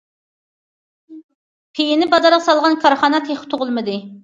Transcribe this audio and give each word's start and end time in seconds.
پېيىنى 1.77 2.09
بازارغا 2.15 2.41
سالغان 2.49 2.81
كارخانا 2.87 3.23
تېخى 3.31 3.49
تۇغۇلمىدى. 3.55 4.03